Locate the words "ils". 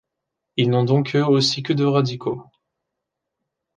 0.57-0.71